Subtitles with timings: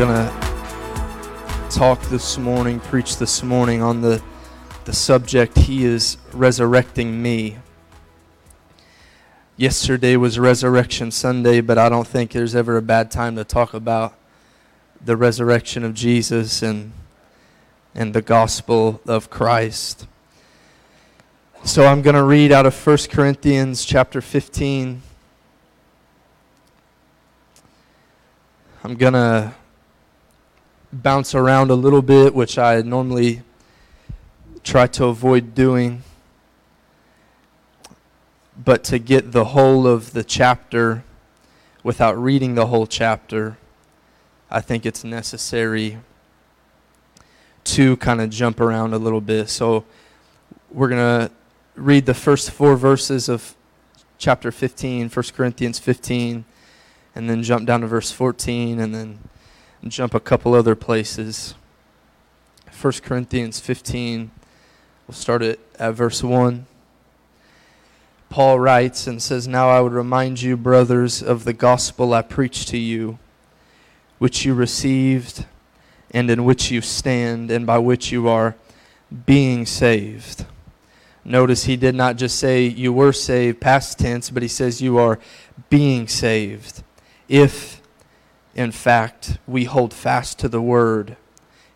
[0.00, 4.22] going to talk this morning, preach this morning on the,
[4.86, 7.58] the subject, He is resurrecting me.
[9.58, 13.74] Yesterday was Resurrection Sunday, but I don't think there's ever a bad time to talk
[13.74, 14.14] about
[15.04, 16.92] the resurrection of Jesus and,
[17.94, 20.06] and the gospel of Christ.
[21.62, 25.02] So I'm going to read out of 1 Corinthians chapter 15.
[28.82, 29.52] I'm going to
[30.92, 33.42] bounce around a little bit, which I normally
[34.62, 36.02] try to avoid doing.
[38.62, 41.04] But to get the whole of the chapter
[41.82, 43.56] without reading the whole chapter,
[44.50, 45.98] I think it's necessary
[47.64, 49.48] to kind of jump around a little bit.
[49.48, 49.84] So
[50.70, 51.30] we're going to
[51.76, 53.54] read the first four verses of
[54.18, 56.44] chapter 15, 1 Corinthians 15
[57.14, 59.18] and then jump down to verse 14 and then
[59.88, 61.54] jump a couple other places.
[62.80, 64.30] 1 Corinthians 15,
[65.06, 66.66] we'll start it at verse 1.
[68.28, 72.68] Paul writes and says, Now I would remind you, brothers, of the gospel I preached
[72.68, 73.18] to you,
[74.18, 75.46] which you received,
[76.12, 78.54] and in which you stand, and by which you are
[79.26, 80.46] being saved.
[81.24, 84.98] Notice he did not just say you were saved, past tense, but he says you
[84.98, 85.18] are
[85.68, 86.82] being saved
[87.28, 87.79] if,
[88.54, 91.16] in fact, we hold fast to the word.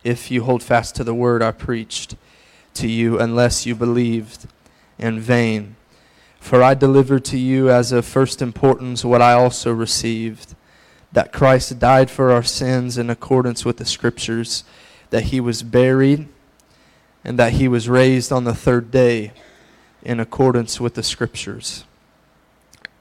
[0.03, 2.15] If you hold fast to the word I preached
[2.75, 4.47] to you, unless you believed
[4.99, 5.75] in vain.
[6.39, 10.55] For I delivered to you as of first importance what I also received
[11.11, 14.65] that Christ died for our sins in accordance with the Scriptures,
[15.11, 16.27] that he was buried,
[17.23, 19.31] and that he was raised on the third day
[20.03, 21.85] in accordance with the Scriptures.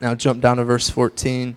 [0.00, 1.56] Now jump down to verse 14.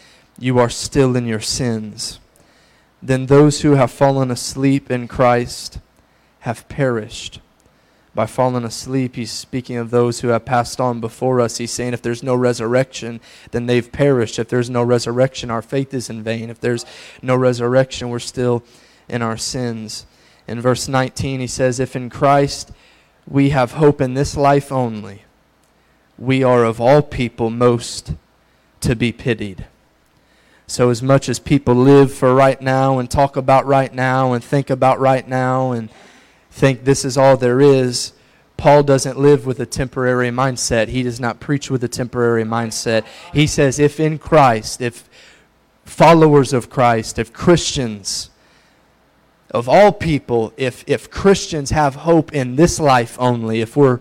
[0.41, 2.19] you are still in your sins.
[3.01, 5.79] Then those who have fallen asleep in Christ
[6.41, 7.39] have perished.
[8.13, 11.57] By falling asleep, he's speaking of those who have passed on before us.
[11.57, 14.39] He's saying if there's no resurrection, then they've perished.
[14.39, 16.49] If there's no resurrection, our faith is in vain.
[16.49, 16.85] If there's
[17.21, 18.63] no resurrection, we're still
[19.07, 20.05] in our sins.
[20.47, 22.71] In verse 19, he says, If in Christ
[23.27, 25.23] we have hope in this life only,
[26.17, 28.15] we are of all people most
[28.81, 29.67] to be pitied.
[30.71, 34.41] So, as much as people live for right now and talk about right now and
[34.41, 35.89] think about right now and
[36.49, 38.13] think this is all there is,
[38.55, 40.87] Paul doesn't live with a temporary mindset.
[40.87, 43.03] He does not preach with a temporary mindset.
[43.33, 45.09] He says, if in Christ, if
[45.83, 48.29] followers of Christ, if Christians,
[49.49, 53.99] of all people, if, if Christians have hope in this life only, if we're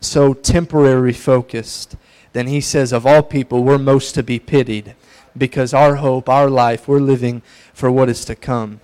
[0.00, 1.96] so temporary focused,
[2.32, 4.94] then he says, of all people, we're most to be pitied
[5.36, 8.80] because our hope, our life, we're living for what is to come.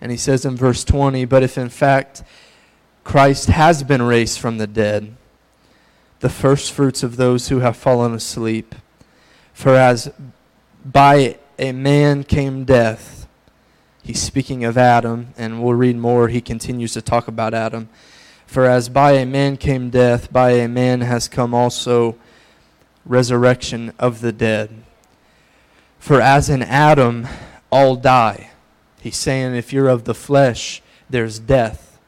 [0.00, 2.22] And he says in verse 20, But if in fact
[3.04, 5.14] Christ has been raised from the dead,
[6.20, 8.74] the first fruits of those who have fallen asleep,
[9.52, 10.10] for as
[10.84, 13.28] by a man came death,
[14.02, 16.28] he's speaking of Adam, and we'll read more.
[16.28, 17.88] He continues to talk about Adam.
[18.46, 22.16] For as by a man came death, by a man has come also
[23.04, 24.70] resurrection of the dead.
[26.00, 27.28] For as in Adam
[27.70, 28.50] all die,
[29.02, 31.98] he's saying if you're of the flesh, there's death.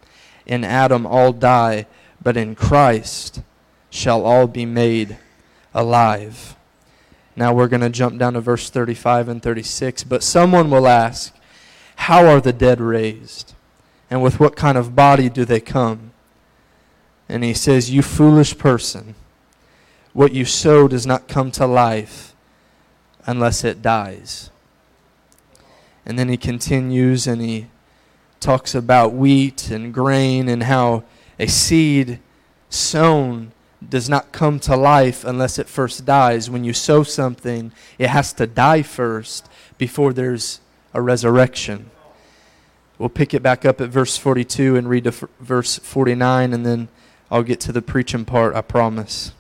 [0.47, 1.87] In Adam all die,
[2.21, 3.43] but in Christ
[3.91, 5.19] shall all be made
[5.75, 6.57] alive.
[7.37, 10.05] Now we're going to jump down to verse 35 and 36.
[10.05, 11.35] But someone will ask,
[11.97, 13.55] How are the dead raised?
[14.11, 16.13] And with what kind of body do they come?
[17.29, 19.15] And he says, You foolish person,
[20.15, 22.32] what you sow does not come to life
[23.27, 24.51] unless it dies.
[26.05, 27.69] And then he continues and he
[28.41, 31.05] talks about wheat and grain and how
[31.39, 32.19] a seed
[32.69, 33.53] sown
[33.89, 36.51] does not come to life unless it first dies.
[36.51, 39.49] When you sow something, it has to die first
[39.79, 40.61] before there's
[40.95, 41.91] a resurrection.
[42.99, 46.65] We'll pick it back up at verse 42 and read to f- verse 49, and
[46.65, 46.89] then
[47.31, 49.33] I'll get to the preaching part, I promise.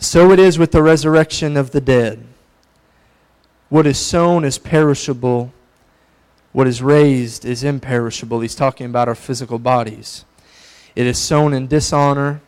[0.00, 2.24] So it is with the resurrection of the dead.
[3.68, 5.52] What is sown is perishable,
[6.52, 8.40] What is raised is imperishable.
[8.40, 10.24] He's talking about our physical bodies.
[10.96, 12.40] It is sown in dishonor,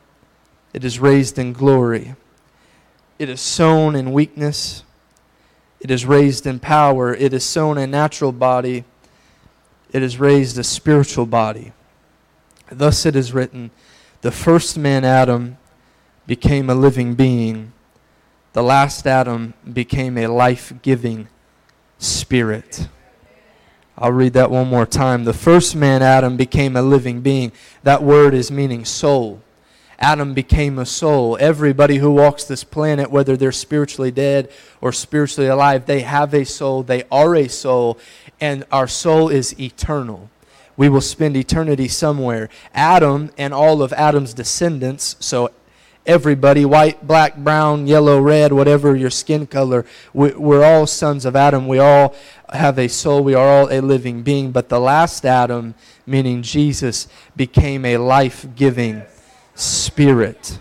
[0.73, 2.17] it is raised in glory.
[3.19, 4.83] It is sown in weakness,
[5.79, 7.15] it is raised in power.
[7.15, 8.85] It is sown a natural body,
[9.93, 11.73] it is raised a spiritual body.
[12.71, 13.71] Thus it is written
[14.23, 15.59] the first man, Adam,
[16.27, 17.73] became a living being,
[18.53, 21.29] the last Adam became a life giving
[21.99, 22.89] spirit.
[23.97, 25.25] I'll read that one more time.
[25.25, 27.53] The first man, Adam, became a living being.
[27.83, 29.43] That word is meaning soul.
[29.99, 31.39] Adam became a soul.
[31.41, 36.45] Everybody who walks this planet, whether they're spiritually dead or spiritually alive, they have a
[36.45, 36.83] soul.
[36.83, 37.99] They are a soul.
[38.41, 40.29] And our soul is eternal.
[40.77, 42.49] We will spend eternity somewhere.
[42.75, 45.51] Adam and all of Adam's descendants, so
[46.07, 49.85] everybody white, black, brown, yellow, red, whatever your skin color.
[50.13, 51.69] We, are all sons of Adam.
[51.69, 52.15] We all
[52.53, 53.23] have a soul.
[53.23, 54.53] We are all a living being.
[54.53, 55.75] But the last Adam,
[56.07, 59.03] meaning Jesus, became a life giving
[59.55, 60.59] spirit.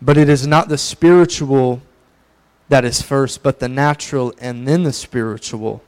[0.00, 1.80] But it is not the spiritual
[2.68, 5.82] that is first, but the natural and then the spiritual.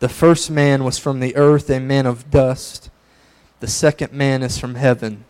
[0.00, 2.90] The first man was from the earth, a man of dust.
[3.60, 5.24] The second man is from heaven.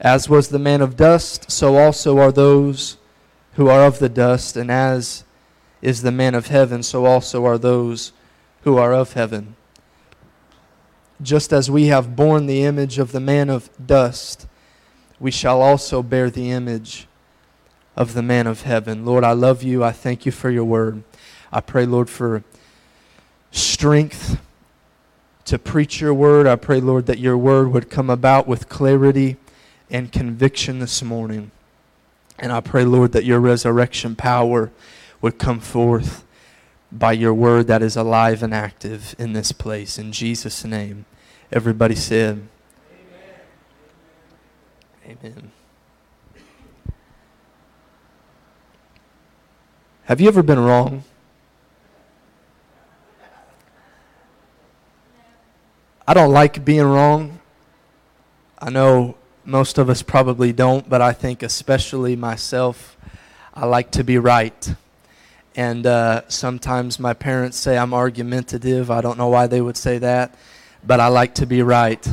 [0.00, 2.96] As was the man of dust, so also are those
[3.54, 5.24] who are of the dust, and as
[5.80, 8.12] is the man of heaven, so also are those
[8.62, 9.54] who are of heaven.
[11.22, 14.46] Just as we have borne the image of the man of dust,
[15.20, 17.06] we shall also bear the image
[17.96, 19.04] of the man of heaven.
[19.04, 19.84] Lord, I love you.
[19.84, 21.04] I thank you for your word.
[21.52, 22.42] I pray, Lord, for
[23.52, 24.40] strength
[25.44, 26.46] to preach your word.
[26.48, 29.36] I pray, Lord, that your word would come about with clarity
[29.94, 31.52] and conviction this morning.
[32.40, 34.72] And I pray, Lord, that your resurrection power
[35.20, 36.24] would come forth
[36.90, 39.96] by your word that is alive and active in this place.
[39.96, 41.04] In Jesus' name.
[41.52, 42.48] Everybody said,
[45.06, 45.20] Amen.
[45.22, 45.52] Amen.
[50.06, 51.04] Have you ever been wrong?
[56.04, 57.38] I don't like being wrong.
[58.58, 59.14] I know
[59.44, 62.96] most of us probably don't, but I think especially myself,
[63.52, 64.74] I like to be right.
[65.54, 68.90] And uh, sometimes my parents say I'm argumentative.
[68.90, 70.34] I don't know why they would say that,
[70.84, 72.06] but I like to be right.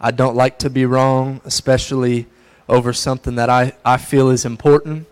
[0.00, 2.26] I don't like to be wrong, especially
[2.68, 5.06] over something that I, I feel is important.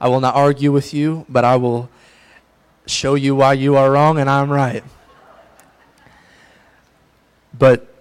[0.00, 1.88] I will not argue with you, but I will
[2.86, 4.82] show you why you are wrong and I'm right.
[7.56, 7.91] But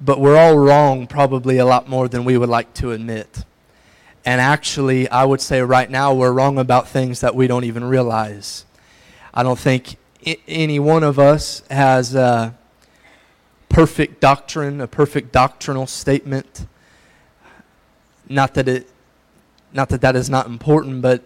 [0.00, 3.44] but we're all wrong probably a lot more than we would like to admit.
[4.24, 7.84] And actually, I would say right now we're wrong about things that we don't even
[7.84, 8.64] realize.
[9.32, 9.96] I don't think
[10.26, 12.54] I- any one of us has a
[13.68, 16.66] perfect doctrine, a perfect doctrinal statement.
[18.28, 18.90] Not that it
[19.72, 21.22] not that that is not important, but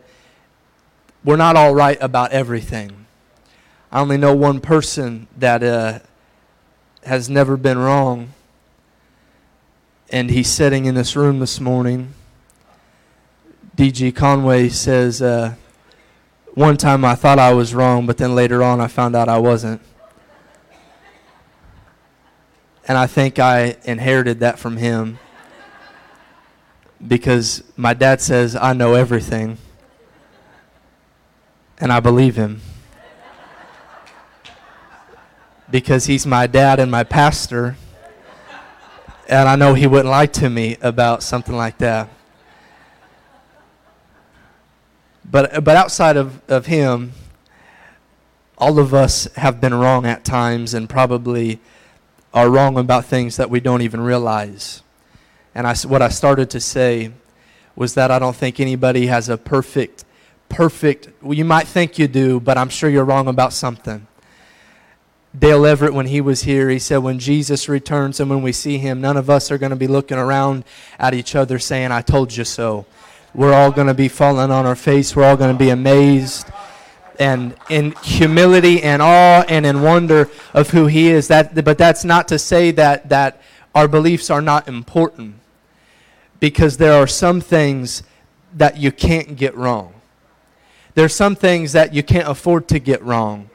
[1.24, 3.06] we're not all right about everything.
[3.92, 6.00] I only know one person that uh,
[7.04, 8.32] has never been wrong
[10.12, 12.12] and he's sitting in this room this morning.
[13.74, 14.12] D.G.
[14.12, 15.54] Conway says, uh,
[16.52, 19.38] One time I thought I was wrong, but then later on I found out I
[19.38, 19.80] wasn't.
[22.86, 25.18] And I think I inherited that from him
[27.04, 29.56] because my dad says, I know everything.
[31.78, 32.60] And I believe him.
[35.70, 37.76] Because he's my dad and my pastor
[39.32, 42.10] and I know he wouldn't lie to me about something like that.
[45.24, 47.12] But, but outside of, of him,
[48.58, 51.60] all of us have been wrong at times and probably
[52.34, 54.82] are wrong about things that we don't even realize.
[55.54, 57.12] And I, what I started to say
[57.74, 60.04] was that I don't think anybody has a perfect,
[60.50, 64.06] perfect, well, you might think you do, but I'm sure you're wrong about something.
[65.38, 68.78] Dale Everett, when he was here, he said, When Jesus returns and when we see
[68.78, 70.64] him, none of us are going to be looking around
[70.98, 72.84] at each other saying, I told you so.
[73.34, 75.16] We're all going to be falling on our face.
[75.16, 76.46] We're all going to be amazed
[77.18, 81.28] and in humility and awe and in wonder of who he is.
[81.28, 83.40] That, but that's not to say that, that
[83.74, 85.36] our beliefs are not important
[86.40, 88.02] because there are some things
[88.54, 89.94] that you can't get wrong.
[90.94, 93.48] There are some things that you can't afford to get wrong.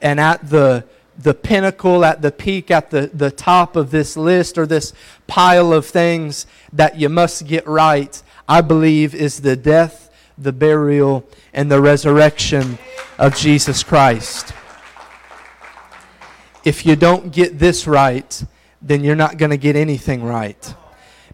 [0.00, 0.84] And at the
[1.18, 4.92] the pinnacle, at the peak, at the, the top of this list or this
[5.26, 11.28] pile of things that you must get right, I believe is the death, the burial,
[11.52, 12.78] and the resurrection
[13.18, 14.52] of Jesus Christ.
[16.64, 18.44] if you don't get this right,
[18.80, 20.74] then you're not going to get anything right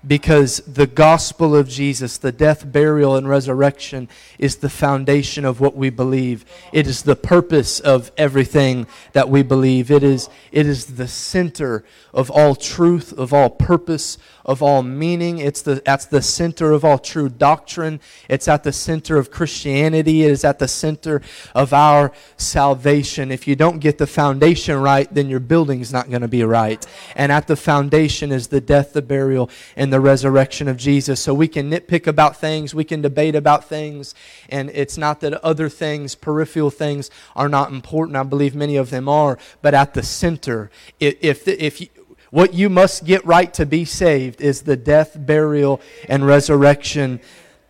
[0.07, 4.09] because the gospel of Jesus, the death, burial, and resurrection,
[4.39, 6.45] is the foundation of what we believe.
[6.73, 9.91] It is the purpose of everything that we believe.
[9.91, 15.39] It is, it is the center of all truth, of all purpose, of all meaning.
[15.39, 18.01] It's the, at the center of all true doctrine.
[18.29, 20.25] It's at the center of Christianity.
[20.25, 21.23] It is at the center
[21.55, 23.31] of our salvation.
[23.31, 26.45] If you don't get the foundation right, then your building is not going to be
[26.45, 26.85] right.
[27.17, 31.21] And at the foundation is the death, the burial, and the resurrection of Jesus.
[31.21, 34.15] So we can nitpick about things, we can debate about things,
[34.49, 38.17] and it's not that other things, peripheral things, are not important.
[38.17, 40.71] I believe many of them are, but at the center,
[41.01, 41.89] if, if, if
[42.35, 47.21] what you must get right to be saved is the death, burial, and resurrection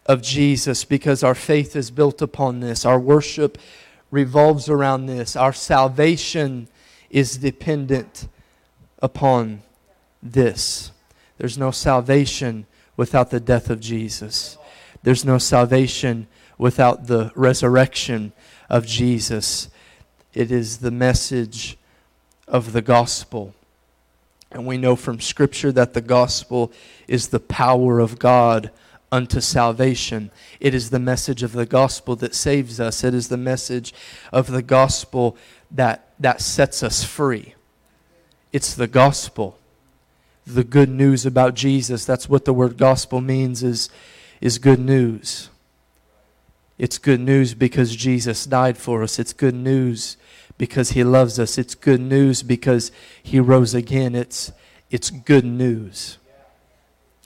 [0.06, 2.86] of Jesus because our faith is built upon this.
[2.86, 3.58] Our worship
[4.10, 5.36] revolves around this.
[5.36, 6.68] Our salvation
[7.10, 8.26] is dependent
[9.02, 9.60] upon
[10.22, 10.92] this.
[11.36, 12.64] There's no salvation
[12.96, 14.56] without the death of Jesus.
[15.02, 18.32] There's no salvation without the resurrection
[18.70, 19.68] of Jesus.
[20.32, 21.76] It is the message
[22.48, 23.54] of the gospel.
[24.54, 26.72] And we know from Scripture that the gospel
[27.08, 28.70] is the power of God
[29.10, 30.30] unto salvation.
[30.60, 33.02] It is the message of the gospel that saves us.
[33.02, 33.92] It is the message
[34.32, 35.36] of the gospel
[35.72, 37.54] that, that sets us free.
[38.52, 39.58] It's the gospel.
[40.46, 42.04] The good news about Jesus.
[42.04, 43.90] That's what the word gospel means is,
[44.40, 45.50] is good news.
[46.78, 49.18] It's good news because Jesus died for us.
[49.18, 50.16] It's good news
[50.58, 51.58] because he loves us.
[51.58, 52.92] It's good news because
[53.22, 54.14] he rose again.
[54.14, 54.52] It's,
[54.90, 56.18] it's good news.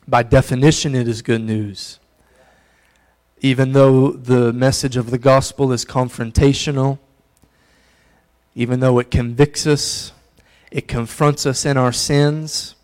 [0.06, 1.98] By definition, it is good news.
[3.40, 6.98] Even though the message of the gospel is confrontational,
[8.54, 10.12] even though it convicts us,
[10.72, 12.74] it confronts us in our sins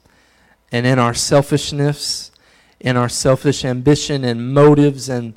[0.70, 2.30] and in our selfishness,
[2.78, 5.34] in our selfish ambition and motives and,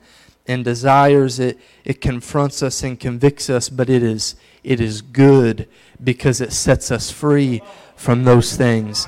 [0.48, 1.40] and desires.
[1.40, 5.70] It, it confronts us and convicts us, but it is it is good
[6.04, 7.62] because it sets us free
[7.96, 9.08] from those things.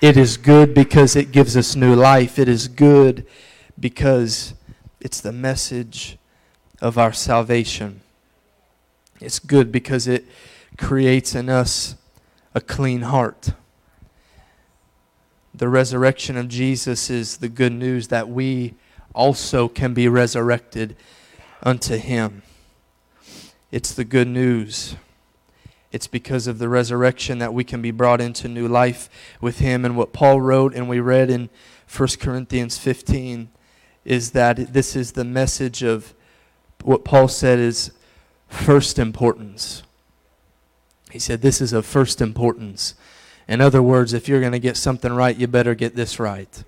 [0.00, 2.38] It is good because it gives us new life.
[2.38, 3.26] It is good
[3.78, 4.54] because
[5.00, 6.18] it's the message
[6.80, 8.00] of our salvation.
[9.20, 10.26] It's good because it
[10.76, 11.96] creates in us
[12.54, 13.50] a clean heart.
[15.54, 18.74] The resurrection of Jesus is the good news that we
[19.16, 20.94] also can be resurrected
[21.62, 22.42] unto Him.
[23.72, 24.94] It's the good news.
[25.90, 29.08] It's because of the resurrection that we can be brought into new life
[29.40, 29.84] with Him.
[29.84, 31.48] And what Paul wrote and we read in
[31.94, 33.48] 1 Corinthians 15
[34.04, 36.14] is that this is the message of
[36.82, 37.92] what Paul said is
[38.48, 39.82] first importance.
[41.10, 42.94] He said, This is of first importance.
[43.48, 46.64] In other words, if you're going to get something right, you better get this right.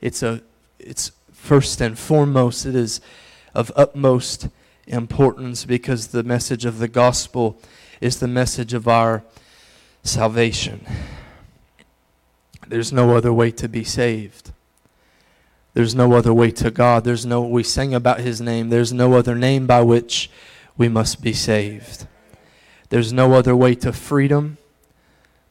[0.00, 0.42] It's, a,
[0.78, 1.12] it's
[1.44, 3.02] first and foremost, it is
[3.54, 4.48] of utmost
[4.86, 7.60] importance because the message of the gospel
[8.00, 9.22] is the message of our
[10.02, 10.86] salvation.
[12.66, 14.52] There's no other way to be saved.
[15.74, 17.04] There's no other way to God.
[17.04, 18.70] There's no we sang about his name.
[18.70, 20.30] There's no other name by which
[20.78, 22.06] we must be saved.
[22.88, 24.56] There's no other way to freedom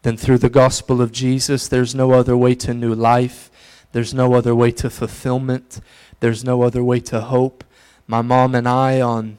[0.02, 1.68] than through the gospel of Jesus.
[1.68, 3.52] There's no other way to new life.
[3.94, 5.80] There's no other way to fulfillment.
[6.20, 7.64] There's no other way to hope
[8.08, 9.38] my mom and I on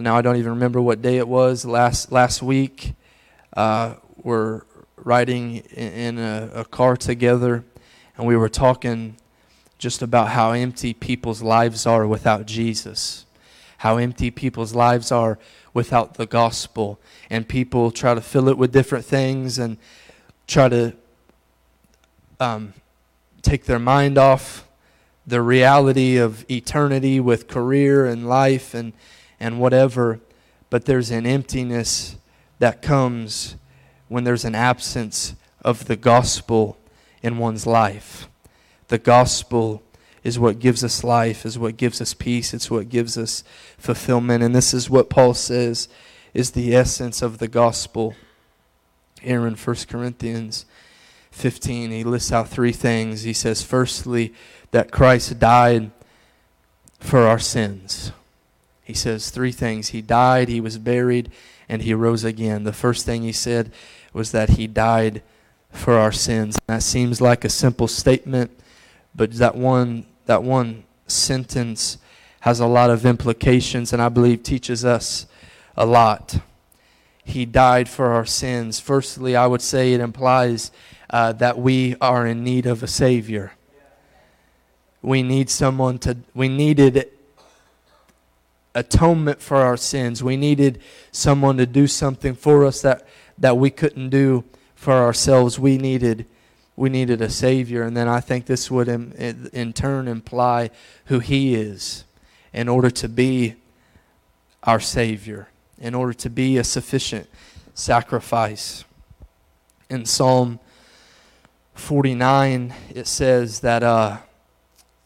[0.00, 2.94] now I don't even remember what day it was last last week.
[3.56, 4.62] Uh, we're
[4.96, 7.64] riding in, in a, a car together,
[8.16, 9.16] and we were talking
[9.78, 13.26] just about how empty people's lives are without Jesus,
[13.78, 15.38] how empty people's lives are
[15.74, 19.78] without the gospel, and people try to fill it with different things and
[20.46, 20.94] try to
[22.38, 22.72] um,
[23.48, 24.68] take their mind off
[25.26, 28.92] the reality of eternity with career and life and,
[29.40, 30.20] and whatever,
[30.68, 32.16] but there's an emptiness
[32.58, 33.56] that comes
[34.08, 36.76] when there's an absence of the gospel
[37.22, 38.28] in one's life.
[38.88, 39.82] The gospel
[40.22, 43.44] is what gives us life, is what gives us peace, it's what gives us
[43.78, 44.42] fulfillment.
[44.42, 45.88] And this is what Paul says
[46.34, 48.14] is the essence of the gospel
[49.22, 50.66] here in 1 Corinthians
[51.38, 51.90] 15.
[51.90, 53.22] He lists out three things.
[53.22, 54.34] He says, firstly,
[54.72, 55.92] that Christ died
[56.98, 58.12] for our sins.
[58.82, 61.30] He says three things He died, He was buried,
[61.68, 62.64] and He rose again.
[62.64, 63.70] The first thing He said
[64.12, 65.22] was that He died
[65.70, 66.58] for our sins.
[66.66, 68.50] And That seems like a simple statement,
[69.14, 71.98] but that one, that one sentence
[72.40, 75.26] has a lot of implications and I believe teaches us
[75.76, 76.40] a lot.
[77.28, 78.80] He died for our sins.
[78.80, 80.70] Firstly, I would say it implies
[81.10, 83.52] uh, that we are in need of a Savior.
[85.02, 87.10] We need someone to, we needed
[88.74, 90.22] atonement for our sins.
[90.22, 90.80] We needed
[91.12, 93.06] someone to do something for us that,
[93.38, 94.44] that we couldn't do
[94.74, 95.58] for ourselves.
[95.58, 96.26] We needed
[96.78, 100.70] we needed a savior and then I think this would in, in turn imply
[101.06, 102.04] who he is
[102.52, 103.56] in order to be
[104.62, 105.48] our savior,
[105.80, 107.28] in order to be a sufficient
[107.74, 108.84] sacrifice.
[109.88, 110.60] In Psalm
[111.74, 114.18] 49 it says that uh,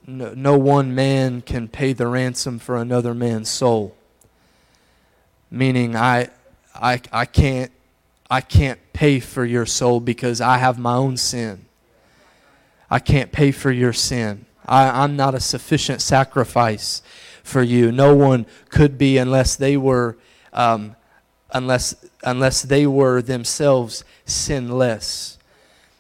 [0.07, 3.95] no, no one man can pay the ransom for another man's soul.
[5.51, 6.29] Meaning, I,
[6.75, 7.71] I, I can't,
[8.31, 11.67] I can't pay for your soul because I have my own sin.
[12.91, 14.47] I can't pay for your sin.
[14.67, 17.03] I, I'm not a sufficient sacrifice
[17.43, 17.93] for you.
[17.93, 20.17] No one could be unless they were,
[20.53, 20.97] um,
[21.51, 25.39] unless unless they were themselves sinless.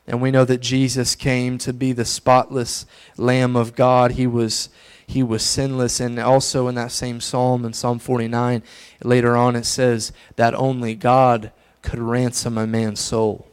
[0.06, 4.12] And we know that Jesus came to be the spotless Lamb of God.
[4.12, 4.68] He was,
[5.06, 6.00] he was sinless.
[6.00, 8.62] And also in that same psalm, in Psalm 49,
[9.04, 13.46] later on it says that only God could ransom a man's soul.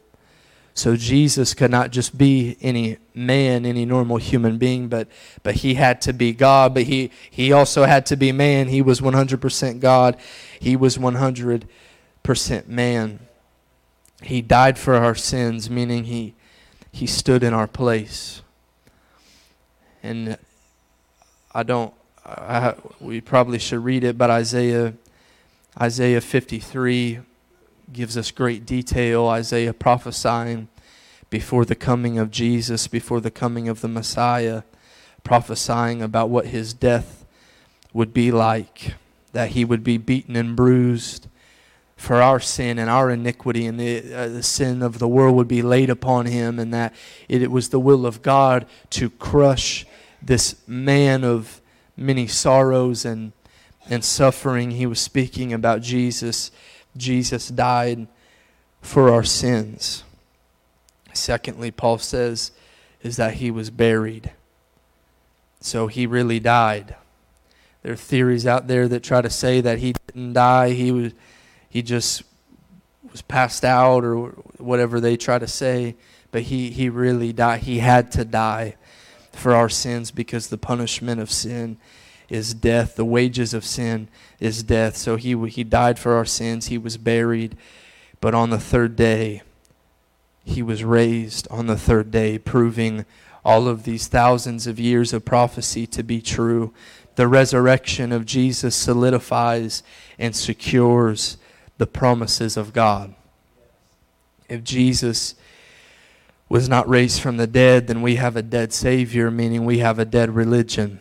[0.79, 5.09] So Jesus could not just be any man, any normal human being, but,
[5.43, 8.69] but he had to be God, but he, he also had to be man.
[8.69, 10.15] He was 100% God.
[10.57, 11.67] He was 100%
[12.67, 13.19] man.
[14.21, 16.33] He died for our sins, meaning he,
[16.93, 18.41] he stood in our place.
[20.01, 20.37] And
[21.51, 21.93] I don't,
[22.25, 24.93] I, we probably should read it, but Isaiah,
[25.77, 27.19] Isaiah 53
[27.93, 29.27] gives us great detail.
[29.27, 30.67] Isaiah prophesying
[31.29, 34.63] before the coming of Jesus, before the coming of the Messiah,
[35.23, 37.25] prophesying about what his death
[37.93, 38.95] would be like,
[39.33, 41.27] that he would be beaten and bruised
[41.99, 45.49] for our sin and our iniquity and the, uh, the sin of the world would
[45.49, 46.95] be laid upon him, and that
[47.27, 49.85] it, it was the will of God to crush
[50.21, 51.61] this man of
[51.97, 53.33] many sorrows and,
[53.89, 54.71] and suffering.
[54.71, 56.51] He was speaking about Jesus.
[56.97, 58.07] Jesus died
[58.81, 60.03] for our sins.
[61.13, 62.51] Secondly, Paul says,
[63.01, 64.31] is that he was buried.
[65.61, 66.95] So he really died.
[67.81, 70.71] There are theories out there that try to say that he didn't die.
[70.71, 71.13] He was
[71.69, 72.23] he just
[73.11, 75.95] was passed out or whatever they try to say,
[76.31, 77.61] but he, he really died.
[77.61, 78.75] He had to die
[79.31, 81.77] for our sins because the punishment of sin
[82.29, 82.95] is death.
[82.95, 84.07] The wages of sin
[84.39, 84.95] is death.
[84.95, 86.67] So he, he died for our sins.
[86.67, 87.57] He was buried.
[88.21, 89.41] But on the third day,
[90.43, 93.05] he was raised on the third day, proving
[93.45, 96.73] all of these thousands of years of prophecy to be true.
[97.15, 99.83] The resurrection of Jesus solidifies
[100.17, 101.37] and secures
[101.77, 103.13] the promises of God.
[104.47, 105.35] If Jesus
[106.49, 109.99] was not raised from the dead, then we have a dead Savior, meaning we have
[109.99, 110.99] a dead religion.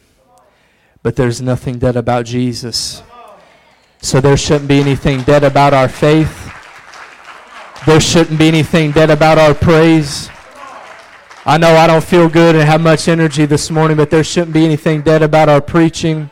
[1.09, 3.03] But there's nothing dead about Jesus.
[4.03, 6.53] So there shouldn't be anything dead about our faith.
[7.87, 10.29] There shouldn't be anything dead about our praise.
[11.47, 14.53] I know I don't feel good and have much energy this morning, but there shouldn't
[14.53, 16.31] be anything dead about our preaching.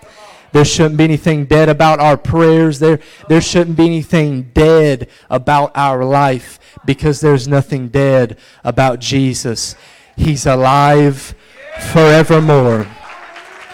[0.53, 2.79] There shouldn't be anything dead about our prayers.
[2.79, 9.75] There, there shouldn't be anything dead about our life because there's nothing dead about Jesus.
[10.19, 11.35] He's alive
[11.81, 12.87] forevermore.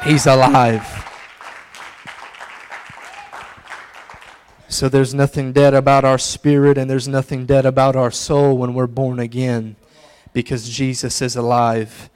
[0.05, 0.85] He's alive.
[4.67, 8.75] So there's nothing dead about our spirit and there's nothing dead about our soul when
[8.75, 9.77] we're born again
[10.33, 12.11] because Jesus is alive.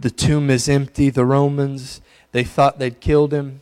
[0.00, 1.10] The tomb is empty.
[1.10, 2.00] The Romans,
[2.32, 3.60] they thought they'd killed him.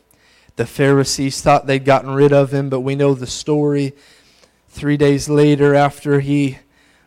[0.55, 3.95] The Pharisees thought they'd gotten rid of him, but we know the story.
[4.69, 6.59] Three days later, after he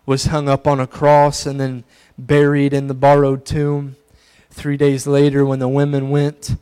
[0.06, 1.86] was hung up on a cross and then
[2.17, 3.95] buried in the borrowed tomb,
[4.49, 6.55] three days later, when the women went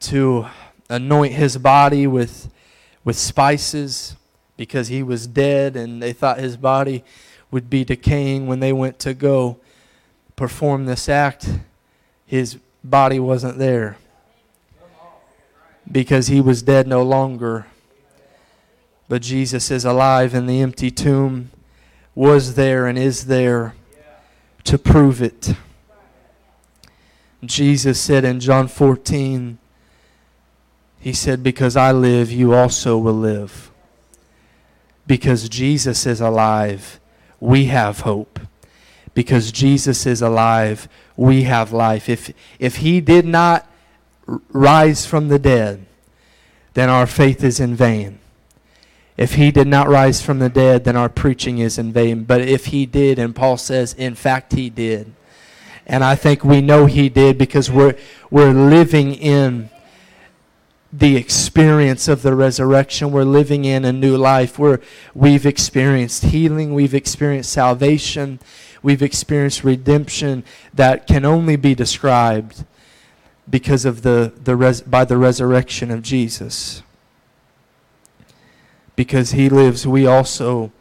[0.00, 0.46] to
[0.88, 2.50] anoint his body with,
[3.04, 4.16] with spices
[4.56, 7.04] because he was dead and they thought his body
[7.50, 9.58] would be decaying when they went to go
[10.36, 11.48] perform this act,
[12.26, 13.96] his body wasn't there
[15.90, 17.66] because he was dead no longer.
[19.08, 21.50] But Jesus is alive, and the empty tomb
[22.14, 23.74] was there and is there
[24.64, 25.54] to prove it.
[27.46, 29.58] Jesus said in John 14,
[31.00, 33.70] He said, Because I live, you also will live.
[35.06, 37.00] Because Jesus is alive,
[37.40, 38.40] we have hope.
[39.12, 42.08] Because Jesus is alive, we have life.
[42.08, 43.68] If, if He did not
[44.26, 45.86] rise from the dead,
[46.74, 48.18] then our faith is in vain.
[49.16, 52.24] If he did not rise from the dead, then our preaching is in vain.
[52.24, 55.12] But if he did, and Paul says, in fact, he did.
[55.86, 57.94] And I think we know he did because we're,
[58.30, 59.68] we're living in
[60.92, 63.10] the experience of the resurrection.
[63.10, 64.80] We're living in a new life where
[65.14, 68.38] we've experienced healing, we've experienced salvation,
[68.82, 72.64] we've experienced redemption that can only be described
[73.50, 76.82] because of the, the res, by the resurrection of Jesus
[78.96, 80.72] because he lives, we also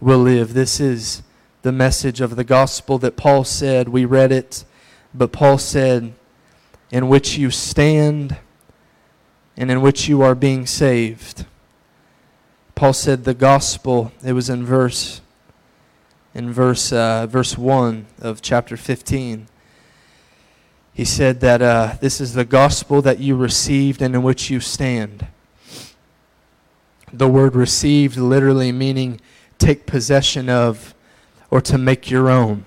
[0.00, 0.54] will live.
[0.54, 1.22] This is
[1.66, 3.88] the message of the gospel that Paul said.
[3.88, 4.64] We read it,
[5.12, 6.12] but Paul said,
[6.92, 8.36] in which you stand
[9.56, 11.44] and in which you are being saved.
[12.76, 15.20] Paul said the gospel, it was in verse
[16.34, 19.48] in verse uh, verse 1 of chapter 15.
[20.94, 24.60] He said that uh, this is the gospel that you received and in which you
[24.60, 25.26] stand
[27.12, 29.20] the word received literally meaning
[29.58, 30.92] take possession of
[31.50, 32.64] or to make your own.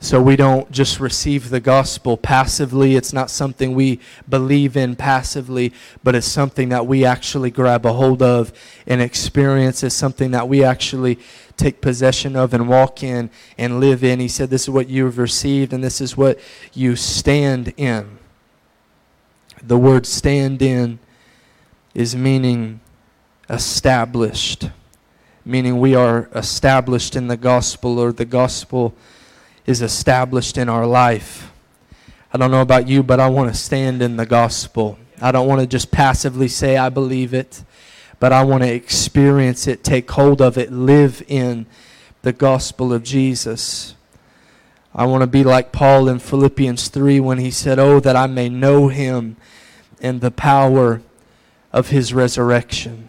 [0.00, 2.94] So we don't just receive the gospel passively.
[2.94, 5.72] It's not something we believe in passively,
[6.04, 8.52] but it's something that we actually grab a hold of
[8.86, 9.82] and experience.
[9.82, 11.18] It's something that we actually
[11.56, 14.20] take possession of and walk in and live in.
[14.20, 16.38] He said, This is what you've received, and this is what
[16.72, 18.18] you stand in.
[19.60, 21.00] The word stand in
[21.92, 22.80] is meaning
[23.50, 24.70] established,
[25.44, 28.94] meaning we are established in the gospel or the gospel
[29.66, 31.52] is established in our life.
[32.32, 34.98] I don't know about you, but I want to stand in the gospel.
[35.20, 37.64] I don't want to just passively say I believe it,
[38.20, 41.66] but I want to experience it, take hold of it, live in
[42.22, 43.94] the gospel of Jesus.
[44.94, 48.26] I want to be like Paul in Philippians 3 when he said, Oh, that I
[48.26, 49.36] may know him
[50.00, 51.02] and the power
[51.72, 53.08] of his resurrection.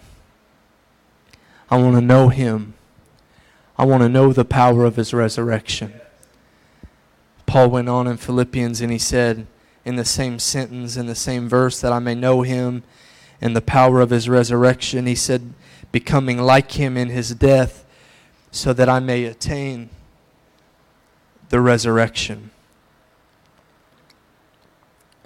[1.71, 2.73] I want to know him.
[3.77, 5.93] I want to know the power of his resurrection.
[7.45, 9.47] Paul went on in Philippians and he said,
[9.86, 12.84] in the same sentence, in the same verse, that I may know him
[13.41, 15.08] and the power of his resurrection.
[15.08, 15.53] He said,
[15.91, 17.86] becoming like him in his death,
[18.51, 19.89] so that I may attain
[21.49, 22.51] the resurrection.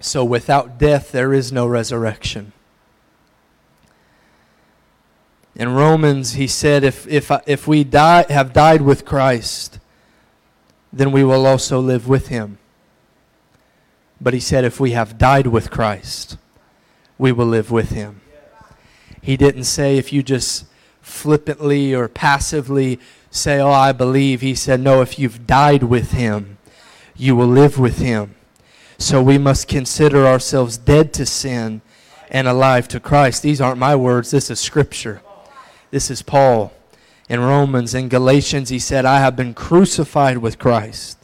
[0.00, 2.53] So without death, there is no resurrection.
[5.56, 9.78] In Romans, he said, if, if, if we die, have died with Christ,
[10.92, 12.58] then we will also live with him.
[14.20, 16.38] But he said, if we have died with Christ,
[17.18, 18.20] we will live with him.
[19.20, 20.66] He didn't say if you just
[21.00, 22.98] flippantly or passively
[23.30, 24.40] say, Oh, I believe.
[24.40, 26.58] He said, No, if you've died with him,
[27.16, 28.34] you will live with him.
[28.98, 31.82] So we must consider ourselves dead to sin
[32.30, 33.42] and alive to Christ.
[33.42, 35.20] These aren't my words, this is Scripture.
[35.94, 36.72] This is Paul.
[37.28, 41.18] In Romans and Galatians, he said, I have been crucified with Christ.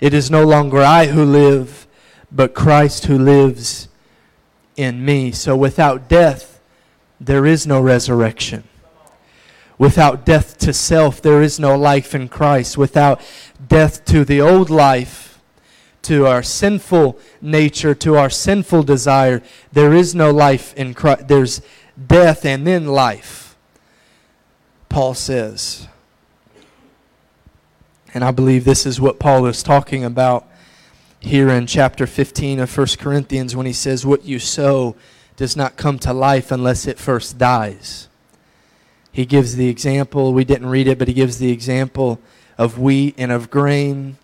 [0.00, 1.86] It is no longer I who live,
[2.32, 3.86] but Christ who lives
[4.74, 5.30] in me.
[5.30, 6.60] So without death,
[7.20, 8.64] there is no resurrection.
[9.78, 12.76] Without death to self, there is no life in Christ.
[12.76, 13.20] Without
[13.68, 15.40] death to the old life,
[16.02, 21.28] to our sinful nature, to our sinful desire, there is no life in Christ.
[21.28, 21.62] There's
[22.08, 23.43] death and then life.
[24.94, 25.88] Paul says.
[28.14, 30.46] And I believe this is what Paul is talking about
[31.18, 34.94] here in chapter 15 of 1 Corinthians when he says, What you sow
[35.34, 38.06] does not come to life unless it first dies.
[39.10, 42.20] He gives the example, we didn't read it, but he gives the example
[42.56, 44.16] of wheat and of grain,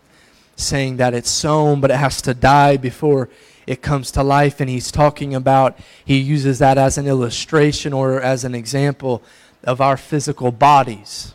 [0.54, 3.28] saying that it's sown, but it has to die before
[3.66, 4.61] it comes to life.
[4.61, 9.20] And he's talking about, he uses that as an illustration or as an example
[9.64, 11.35] of our physical bodies.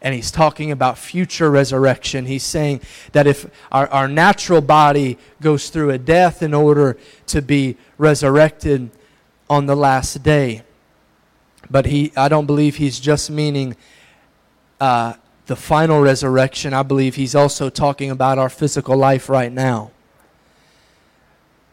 [0.00, 2.26] And he's talking about future resurrection.
[2.26, 2.80] He's saying
[3.12, 8.90] that if our, our natural body goes through a death in order to be resurrected
[9.48, 10.62] on the last day.
[11.70, 13.76] But he, I don't believe he's just meaning
[14.80, 15.14] uh,
[15.46, 16.74] the final resurrection.
[16.74, 19.92] I believe he's also talking about our physical life right now.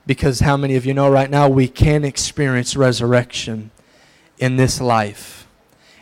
[0.06, 3.72] Because how many of you know right now we can experience resurrection
[4.38, 5.48] in this life?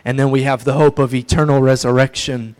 [0.08, 2.56] And then we have the hope of eternal resurrection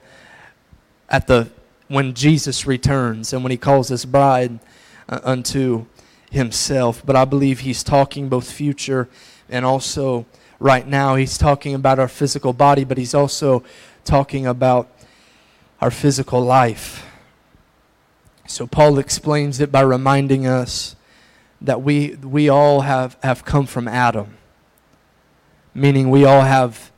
[1.08, 1.50] at the
[1.88, 4.60] when Jesus returns and when he calls his bride
[5.08, 5.86] uh, unto
[6.30, 7.02] himself.
[7.06, 9.08] But I believe he's talking both future
[9.48, 10.26] and also
[10.60, 11.16] right now.
[11.16, 13.64] He's talking about our physical body, but he's also
[14.04, 14.90] talking about
[15.80, 17.06] our physical life.
[18.46, 20.98] So Paul explains it by reminding us
[21.62, 24.34] that we, we all have, have come from Adam
[25.74, 26.92] meaning we all have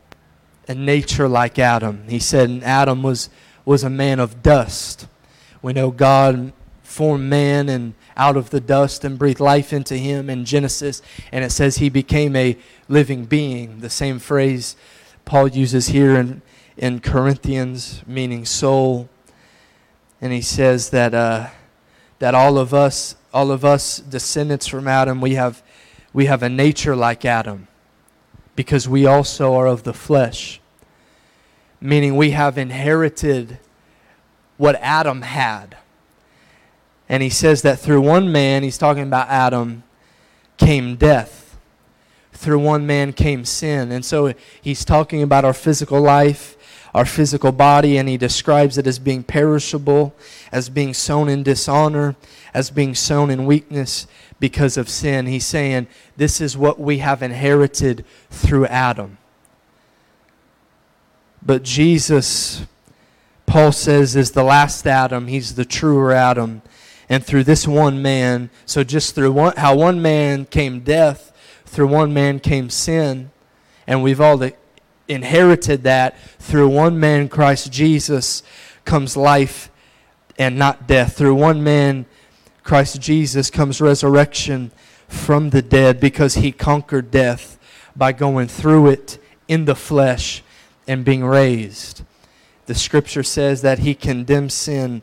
[0.70, 2.04] a nature like Adam.
[2.08, 3.30] He said Adam was,
[3.66, 5.08] was a man of dust.
[5.64, 6.54] We know God
[6.84, 11.02] formed man and out of the dust and breathed life into him in Genesis,
[11.32, 12.56] and it says he became a
[12.88, 13.80] living being.
[13.80, 14.76] The same phrase
[15.26, 16.44] Paul uses here in,
[16.78, 19.10] in Corinthians, meaning soul.
[20.22, 21.48] And he says that, uh,
[22.20, 25.64] that all of us, all of us descendants from Adam, we have,
[26.14, 27.68] we have a nature like Adam
[28.60, 30.60] because we also are of the flesh.
[31.80, 33.58] Meaning we have inherited
[34.58, 35.78] what Adam had.
[37.08, 39.84] And he says that through one man, he's talking about Adam,
[40.58, 41.58] came death.
[42.34, 43.94] Through one man came sin.
[43.94, 46.58] And so he's talking about our physical life,
[46.94, 50.16] our physical body, and he describes it as being perishable,
[50.52, 52.16] as being sown in dishonor,
[52.54, 54.08] as being sown in weakness
[54.40, 55.28] because of sin.
[55.28, 59.18] He's saying this is what we have inherited through Adam.
[61.42, 62.66] But Jesus,
[63.46, 65.28] Paul says, is the last Adam.
[65.28, 66.62] He's the truer Adam.
[67.08, 71.32] And through this one man, so just through one, how one man came death,
[71.66, 73.32] through one man came sin,
[73.88, 74.38] and we've all
[75.10, 76.18] inherited that.
[76.40, 78.44] Through one man, Christ Jesus,
[78.86, 79.70] comes life
[80.38, 81.18] and not death.
[81.18, 82.06] Through one man,
[82.64, 84.72] Christ Jesus comes resurrection
[85.08, 87.58] from the dead because he conquered death
[87.96, 89.18] by going through it
[89.48, 90.44] in the flesh
[90.88, 92.04] and being raised.
[92.68, 95.02] The scripture says that he condemns sin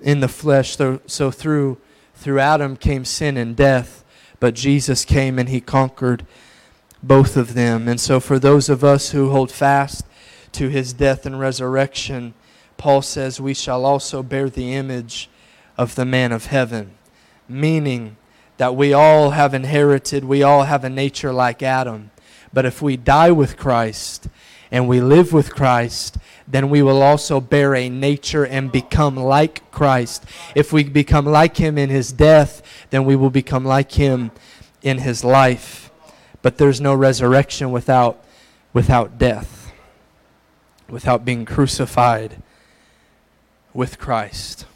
[0.00, 0.76] in the flesh.
[0.76, 1.78] So, so through,
[2.14, 4.02] through Adam came sin and death,
[4.40, 6.26] but Jesus came and he conquered
[7.02, 7.88] both of them.
[7.88, 10.04] And so for those of us who hold fast
[10.52, 12.34] to his death and resurrection,
[12.76, 15.28] Paul says we shall also bear the image
[15.78, 16.96] of the man of heaven
[17.52, 18.16] meaning
[18.56, 22.10] that we all have inherited, we all have a nature like Adam.
[22.52, 24.28] But if we die with Christ
[24.70, 29.70] and we live with Christ, then we will also bear a nature and become like
[29.70, 30.24] Christ.
[30.54, 34.30] If we become like him in his death, then we will become like him
[34.82, 35.90] in his life.
[36.42, 38.22] But there's no resurrection without,
[38.72, 39.72] without death,
[40.88, 42.42] without being crucified
[43.72, 44.66] with Christ.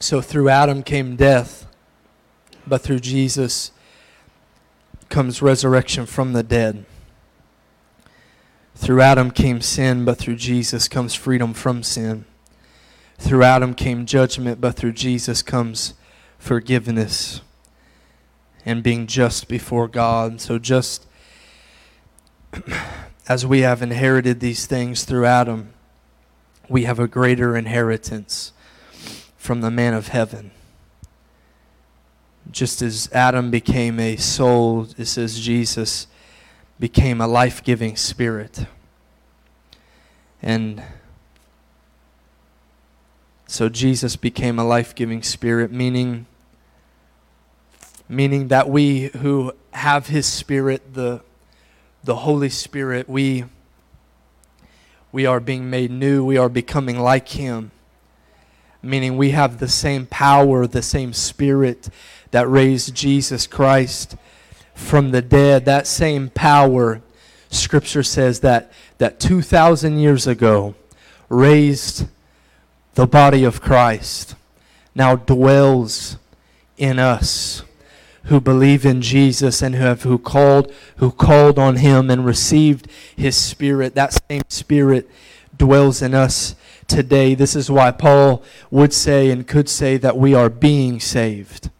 [0.00, 1.66] So through Adam came death,
[2.66, 3.70] but through Jesus
[5.08, 6.84] comes resurrection from the dead.
[8.74, 12.24] Through Adam came sin, but through Jesus comes freedom from sin.
[13.16, 15.94] Through Adam came judgment, but through Jesus comes
[16.38, 17.40] forgiveness
[18.64, 20.40] and being just before God.
[20.40, 21.06] So, just
[23.28, 25.70] as we have inherited these things through Adam,
[26.68, 28.52] we have a greater inheritance
[29.36, 30.50] from the man of heaven.
[32.50, 36.06] Just as Adam became a soul, it says Jesus
[36.78, 38.66] became a life giving spirit.
[40.42, 40.82] And
[43.46, 46.26] so Jesus became a life giving spirit, meaning,
[48.08, 51.20] meaning that we who have his spirit, the,
[52.02, 53.44] the Holy Spirit, we,
[55.12, 57.70] we are being made new, we are becoming like him.
[58.82, 61.88] Meaning we have the same power, the same spirit
[62.32, 64.14] that raised Jesus Christ
[64.74, 65.64] from the dead.
[65.64, 67.00] That same power,
[67.48, 70.74] Scripture says that, that 2,000 years ago
[71.30, 72.06] raised
[72.94, 74.34] the body of Christ,
[74.94, 76.18] now dwells
[76.76, 77.62] in us
[78.24, 82.88] who believe in Jesus and who have who called who called on him and received
[83.14, 85.10] his spirit that same spirit
[85.56, 86.54] dwells in us
[86.86, 87.34] today.
[87.34, 91.70] This is why Paul would say and could say that we are being saved.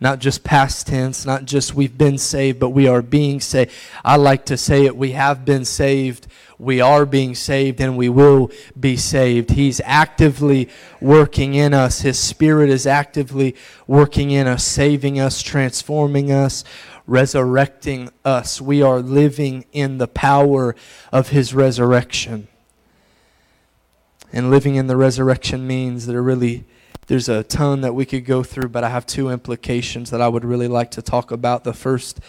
[0.00, 3.70] Not just past tense, not just we've been saved, but we are being saved.
[4.04, 6.26] I like to say it we have been saved,
[6.62, 9.50] we are being saved, and we will be saved.
[9.50, 10.68] He's actively
[11.00, 13.56] working in us, His Spirit is actively
[13.88, 16.62] working in us, saving us, transforming us,
[17.06, 18.60] resurrecting us.
[18.60, 20.76] We are living in the power
[21.10, 22.46] of His resurrection.
[24.32, 26.64] And living in the resurrection means there really
[27.08, 30.28] there's a ton that we could go through, but I have two implications that I
[30.28, 31.64] would really like to talk about.
[31.64, 32.20] The first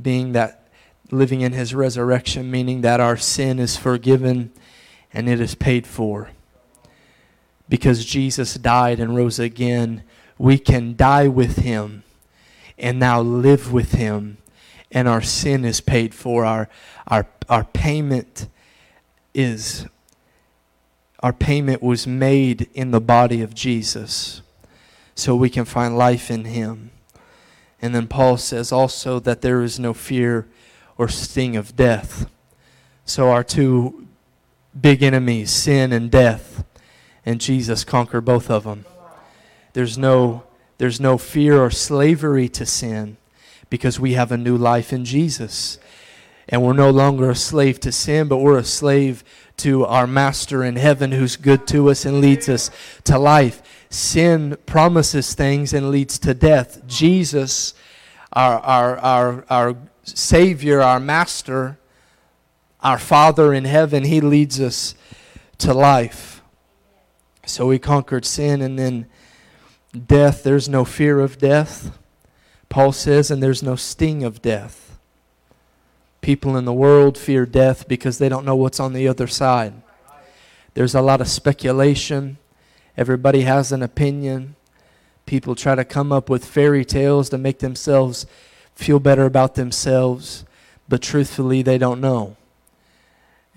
[0.00, 0.65] being that
[1.10, 4.52] living in his resurrection, meaning that our sin is forgiven
[5.12, 6.30] and it is paid for.
[7.68, 10.02] Because Jesus died and rose again,
[10.38, 12.02] we can die with him
[12.78, 14.36] and now live with him,
[14.92, 16.44] and our sin is paid for.
[16.44, 16.68] Our,
[17.06, 18.48] our, our payment
[19.34, 19.86] is
[21.20, 24.42] our payment was made in the body of Jesus
[25.14, 26.90] so we can find life in Him.
[27.80, 30.46] And then Paul says also that there is no fear
[30.98, 32.30] or sting of death.
[33.04, 34.06] So our two
[34.78, 36.64] big enemies, sin and death,
[37.24, 38.84] and Jesus conquered both of them.
[39.72, 40.44] There's no
[40.78, 43.16] there's no fear or slavery to sin
[43.70, 45.78] because we have a new life in Jesus.
[46.48, 49.24] And we're no longer a slave to sin, but we're a slave
[49.58, 52.70] to our master in heaven who's good to us and leads us
[53.04, 53.86] to life.
[53.90, 56.86] Sin promises things and leads to death.
[56.86, 57.74] Jesus,
[58.32, 61.78] our, our, our, our Savior, our Master,
[62.80, 64.94] our Father in heaven, He leads us
[65.58, 66.42] to life.
[67.44, 69.06] So we conquered sin and then
[70.06, 70.42] death.
[70.42, 71.96] There's no fear of death.
[72.68, 74.98] Paul says, and there's no sting of death.
[76.20, 79.74] People in the world fear death because they don't know what's on the other side.
[80.74, 82.38] There's a lot of speculation.
[82.96, 84.56] Everybody has an opinion.
[85.24, 88.26] People try to come up with fairy tales to make themselves
[88.76, 90.44] feel better about themselves,
[90.88, 92.36] but truthfully, they don't know.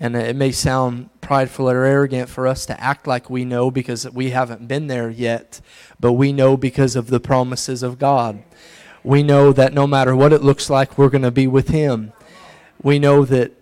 [0.00, 4.10] And it may sound prideful or arrogant for us to act like we know because
[4.10, 5.60] we haven't been there yet,
[6.00, 8.42] but we know because of the promises of God.
[9.04, 12.12] We know that no matter what it looks like, we're going to be with Him.
[12.82, 13.52] We know that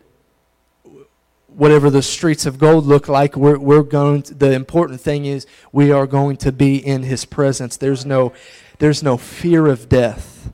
[1.48, 5.44] whatever the streets of gold look like, we're, we're going to, the important thing is
[5.72, 7.76] we are going to be in His presence.
[7.76, 8.32] There's no,
[8.78, 10.52] there's no fear of death,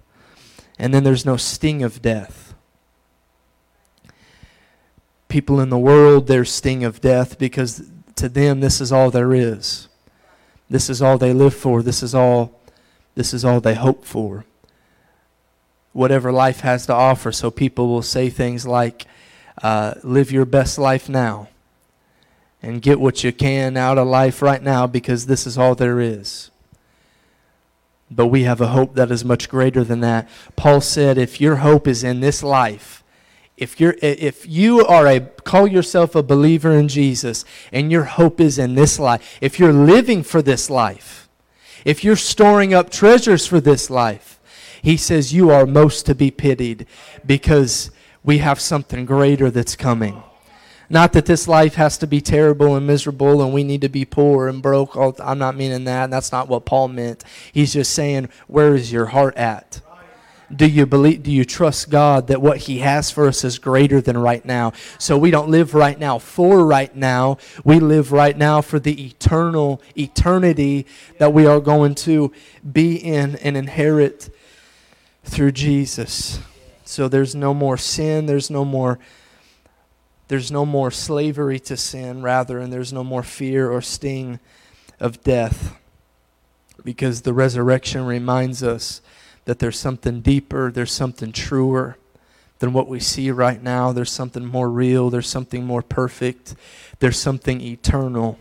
[0.78, 2.54] and then there's no sting of death
[5.34, 7.82] people in the world their sting of death because
[8.14, 9.88] to them this is all there is.
[10.70, 11.82] This is all they live for.
[11.82, 12.60] This is all
[13.16, 14.44] this is all they hope for.
[15.92, 17.32] Whatever life has to offer.
[17.32, 19.06] So people will say things like,
[19.60, 21.48] uh, live your best life now.
[22.62, 26.00] And get what you can out of life right now because this is all there
[26.00, 26.50] is.
[28.10, 30.28] But we have a hope that is much greater than that.
[30.56, 33.02] Paul said, if your hope is in this life,
[33.56, 38.40] if you're if you are a call yourself a believer in Jesus and your hope
[38.40, 41.28] is in this life, if you're living for this life,
[41.84, 44.40] if you're storing up treasures for this life,
[44.82, 46.86] he says you are most to be pitied
[47.24, 47.90] because
[48.24, 50.22] we have something greater that's coming.
[50.94, 54.04] Not that this life has to be terrible and miserable and we need to be
[54.04, 54.94] poor and broke.
[54.96, 56.08] Oh, I'm not meaning that.
[56.08, 57.24] That's not what Paul meant.
[57.52, 59.80] He's just saying, where is your heart at?
[60.54, 64.00] do you believe do you trust God that what he has for us is greater
[64.00, 68.36] than right now so we don't live right now for right now we live right
[68.36, 70.86] now for the eternal eternity
[71.18, 72.30] that we are going to
[72.72, 74.28] be in and inherit
[75.24, 76.38] through Jesus
[76.84, 79.00] so there's no more sin there's no more
[80.28, 84.40] there's no more slavery to sin rather and there's no more fear or sting
[84.98, 85.76] of death
[86.82, 89.00] because the resurrection reminds us
[89.44, 91.96] that there's something deeper, there's something truer
[92.58, 93.92] than what we see right now.
[93.92, 96.54] There's something more real, there's something more perfect,
[96.98, 98.38] there's something eternal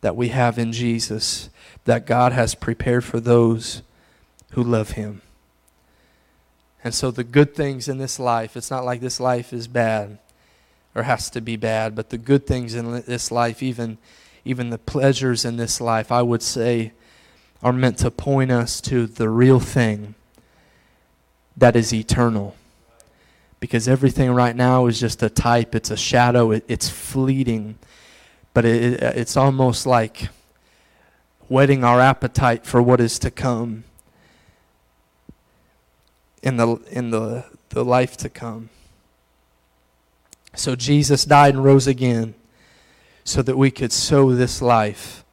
[0.00, 1.50] that we have in Jesus
[1.84, 3.82] that God has prepared for those
[4.52, 5.22] who love Him.
[6.82, 10.18] And so, the good things in this life, it's not like this life is bad
[10.94, 13.98] or has to be bad, but the good things in this life, even,
[14.44, 16.92] even the pleasures in this life, I would say,
[17.62, 20.14] are meant to point us to the real thing
[21.56, 22.56] that is eternal.
[23.60, 27.78] Because everything right now is just a type, it's a shadow, it, it's fleeting.
[28.54, 30.28] But it, it, it's almost like
[31.48, 33.84] whetting our appetite for what is to come
[36.42, 38.70] in the, in the, the life to come.
[40.54, 42.34] So Jesus died and rose again
[43.24, 45.24] so that we could sow this life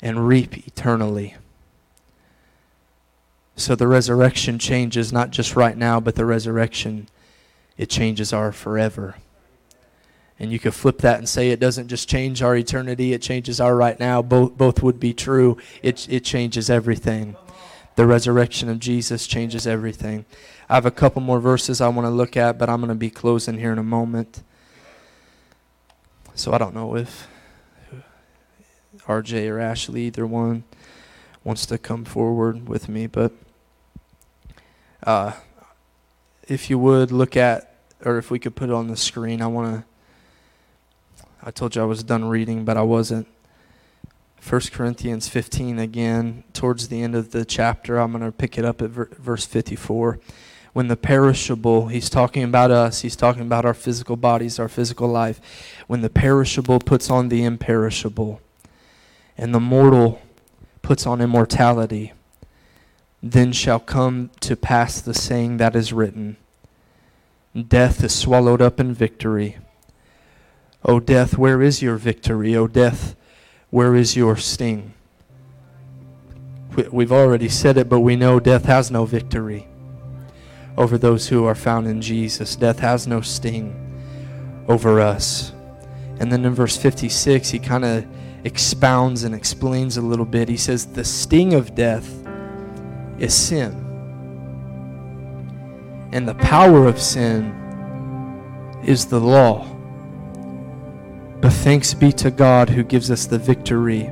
[0.00, 1.34] and reap eternally.
[3.56, 7.08] So the resurrection changes not just right now, but the resurrection,
[7.76, 9.16] it changes our forever.
[10.38, 13.60] And you could flip that and say it doesn't just change our eternity, it changes
[13.60, 14.22] our right now.
[14.22, 15.58] Both, both would be true.
[15.82, 17.36] It, it changes everything.
[17.96, 20.24] The resurrection of Jesus changes everything.
[20.68, 22.94] I have a couple more verses I want to look at, but I'm going to
[22.94, 24.42] be closing here in a moment.
[26.34, 27.28] So I don't know if
[29.06, 30.64] RJ or Ashley, either one,
[31.44, 33.32] wants to come forward with me, but.
[35.02, 35.32] Uh,
[36.50, 37.74] if you would look at,
[38.04, 41.24] or if we could put it on the screen, I want to.
[41.42, 43.28] I told you I was done reading, but I wasn't.
[44.46, 48.64] 1 Corinthians 15 again, towards the end of the chapter, I'm going to pick it
[48.64, 50.18] up at ver- verse 54.
[50.72, 55.08] When the perishable, he's talking about us, he's talking about our physical bodies, our physical
[55.08, 55.40] life.
[55.86, 58.40] When the perishable puts on the imperishable,
[59.36, 60.20] and the mortal
[60.82, 62.12] puts on immortality
[63.22, 66.36] then shall come to pass the saying that is written
[67.68, 69.58] Death is swallowed up in victory.
[70.84, 72.54] O death, where is your victory?
[72.54, 73.16] O death,
[73.70, 74.94] where is your sting?
[76.90, 79.66] We've already said it, but we know death has no victory
[80.76, 82.56] over those who are found in Jesus.
[82.56, 83.76] Death has no sting
[84.68, 85.52] over us.
[86.20, 88.06] And then in verse 56, he kind of
[88.44, 90.48] expounds and explains a little bit.
[90.48, 92.08] He says, The sting of death
[93.18, 93.72] is sin,
[96.12, 97.56] and the power of sin
[98.84, 99.66] is the law.
[101.40, 104.10] But thanks be to God who gives us the victory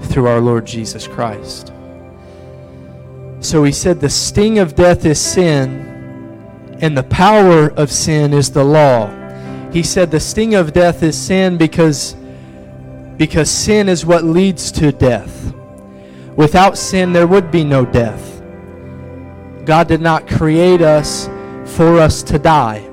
[0.00, 1.72] through our Lord Jesus Christ.
[3.40, 8.50] So he said, The sting of death is sin, and the power of sin is
[8.50, 9.10] the law.
[9.70, 12.14] He said, The sting of death is sin because,
[13.16, 15.54] because sin is what leads to death.
[16.36, 18.42] Without sin, there would be no death.
[19.64, 21.28] God did not create us
[21.76, 22.86] for us to die.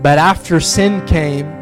[0.00, 1.55] But after sin came,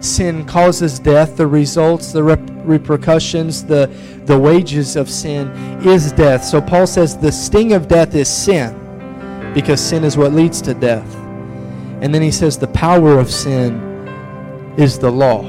[0.00, 1.36] sin causes death.
[1.36, 3.86] The results, the rep- repercussions, the,
[4.24, 5.48] the wages of sin
[5.86, 6.44] is death.
[6.44, 10.74] So Paul says the sting of death is sin because sin is what leads to
[10.74, 11.16] death.
[12.00, 13.74] And then he says the power of sin
[14.76, 15.42] is the law.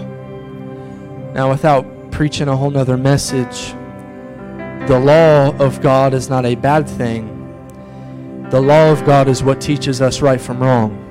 [1.34, 3.74] Now, without preaching a whole nother message,
[4.88, 7.36] the law of God is not a bad thing.
[8.50, 11.09] The law of God is what teaches us right from wrong.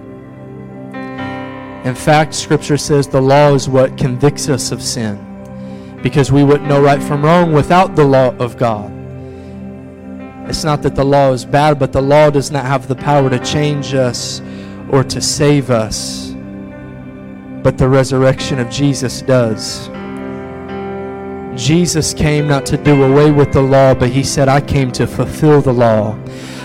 [1.85, 5.25] In fact, Scripture says the law is what convicts us of sin
[6.03, 8.93] because we wouldn't know right from wrong without the law of God.
[10.49, 13.29] It's not that the law is bad, but the law does not have the power
[13.29, 14.41] to change us
[14.91, 16.35] or to save us.
[17.63, 19.89] But the resurrection of Jesus does.
[21.55, 25.07] Jesus came not to do away with the law, but he said, I came to
[25.07, 26.17] fulfill the law.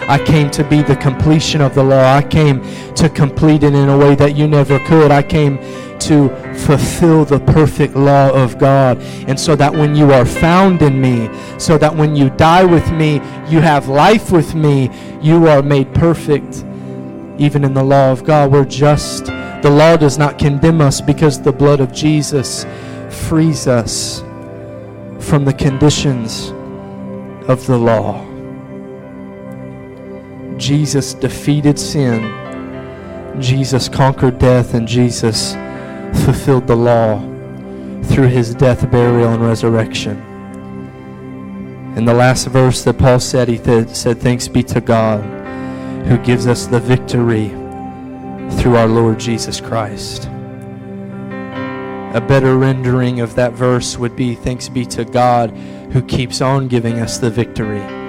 [0.09, 2.15] I came to be the completion of the law.
[2.15, 2.61] I came
[2.95, 5.11] to complete it in a way that you never could.
[5.11, 5.57] I came
[5.99, 6.29] to
[6.65, 8.97] fulfill the perfect law of God.
[9.27, 12.91] And so that when you are found in me, so that when you die with
[12.91, 13.15] me,
[13.47, 14.89] you have life with me,
[15.21, 16.65] you are made perfect.
[17.37, 19.25] Even in the law of God, we're just.
[19.25, 22.65] The law does not condemn us because the blood of Jesus
[23.09, 24.19] frees us
[25.19, 26.49] from the conditions
[27.47, 28.32] of the law.
[30.63, 32.21] Jesus defeated sin.
[33.41, 35.55] Jesus conquered death, and Jesus
[36.23, 37.19] fulfilled the law
[38.03, 40.15] through his death, burial, and resurrection.
[41.97, 45.21] In the last verse that Paul said, he th- said, Thanks be to God
[46.05, 47.49] who gives us the victory
[48.57, 50.27] through our Lord Jesus Christ.
[52.13, 55.51] A better rendering of that verse would be, Thanks be to God
[55.91, 58.02] who keeps on giving us the victory.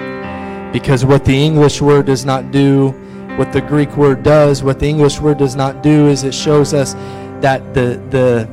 [0.74, 2.88] Because what the English word does not do,
[3.36, 6.74] what the Greek word does, what the English word does not do is it shows
[6.74, 6.94] us
[7.40, 8.48] that the the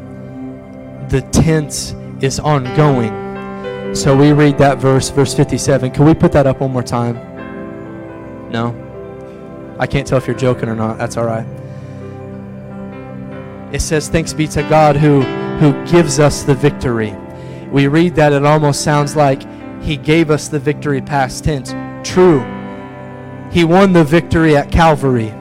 [1.09, 3.09] the tense is ongoing.
[3.95, 5.89] So we read that verse, verse 57.
[5.89, 7.15] Can we put that up one more time?
[8.51, 8.75] No?
[9.79, 10.99] I can't tell if you're joking or not.
[10.99, 11.47] That's all right.
[13.73, 15.21] It says, Thanks be to God who,
[15.57, 17.15] who gives us the victory.
[17.71, 19.41] We read that, it almost sounds like
[19.81, 21.73] He gave us the victory past tense.
[22.03, 22.41] True.
[23.51, 25.33] He won the victory at Calvary.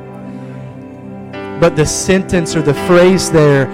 [1.61, 3.67] But the sentence or the phrase there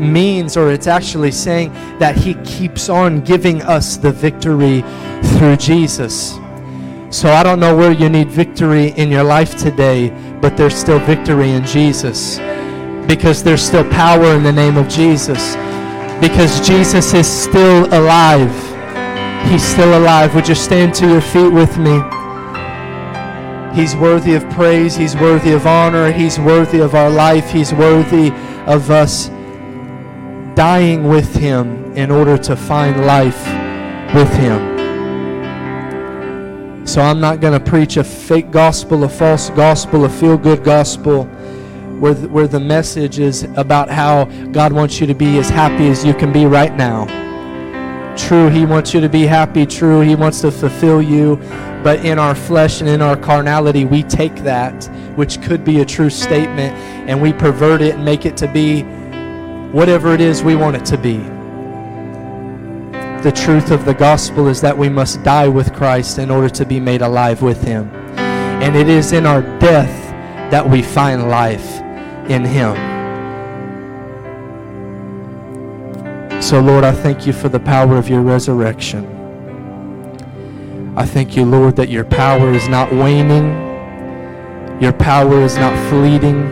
[0.00, 4.82] means, or it's actually saying that He keeps on giving us the victory
[5.22, 6.38] through Jesus.
[7.10, 10.98] So I don't know where you need victory in your life today, but there's still
[11.00, 12.38] victory in Jesus.
[13.06, 15.54] Because there's still power in the name of Jesus.
[16.20, 18.50] Because Jesus is still alive.
[19.48, 20.34] He's still alive.
[20.34, 22.02] Would you stand to your feet with me?
[23.74, 24.94] He's worthy of praise.
[24.94, 26.12] He's worthy of honor.
[26.12, 27.50] He's worthy of our life.
[27.50, 28.30] He's worthy
[28.66, 29.28] of us
[30.54, 33.44] dying with Him in order to find life
[34.14, 34.74] with Him.
[36.86, 40.62] So I'm not going to preach a fake gospel, a false gospel, a feel good
[40.62, 41.24] gospel
[41.98, 45.88] where the, where the message is about how God wants you to be as happy
[45.88, 47.06] as you can be right now.
[48.16, 49.66] True, He wants you to be happy.
[49.66, 51.36] True, He wants to fulfill you.
[51.82, 54.84] But in our flesh and in our carnality, we take that,
[55.16, 56.74] which could be a true statement,
[57.08, 58.82] and we pervert it and make it to be
[59.72, 61.18] whatever it is we want it to be.
[63.22, 66.64] The truth of the gospel is that we must die with Christ in order to
[66.64, 67.90] be made alive with Him.
[68.16, 71.80] And it is in our death that we find life
[72.30, 72.93] in Him.
[76.44, 79.06] So, Lord, I thank you for the power of your resurrection.
[80.94, 83.48] I thank you, Lord, that your power is not waning,
[84.78, 86.42] your power is not fleeting.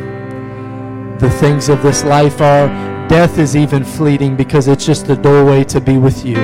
[1.18, 2.68] The things of this life are,
[3.06, 6.36] death is even fleeting because it's just the doorway to be with you.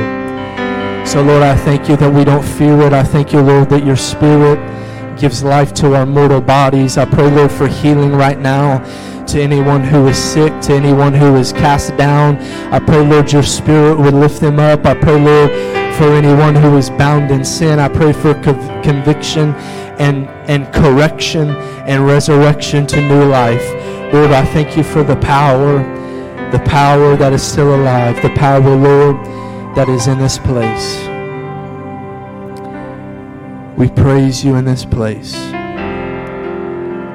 [1.06, 2.92] So, Lord, I thank you that we don't fear it.
[2.92, 4.58] I thank you, Lord, that your spirit
[5.18, 6.98] gives life to our mortal bodies.
[6.98, 8.84] I pray, Lord, for healing right now
[9.28, 12.36] to anyone who is sick, to anyone who is cast down.
[12.72, 14.86] I pray, Lord, your spirit would lift them up.
[14.86, 15.50] I pray, Lord,
[15.96, 17.78] for anyone who is bound in sin.
[17.78, 19.50] I pray for conv- conviction
[19.98, 21.50] and, and correction
[21.86, 23.66] and resurrection to new life.
[24.14, 25.78] Lord, I thank you for the power,
[26.50, 29.16] the power that is still alive, the power, Lord,
[29.76, 31.06] that is in this place.
[33.76, 35.36] We praise you in this place.